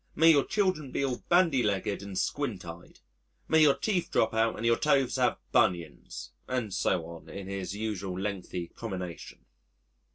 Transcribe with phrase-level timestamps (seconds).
[0.15, 3.01] May your children be all bandy legged and squint eyed,
[3.47, 7.75] may your teeth drop out, and your toes have bunions," and so on in his
[7.75, 9.45] usual lengthy commination.